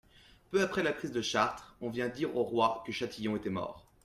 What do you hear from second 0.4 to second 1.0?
Peu après la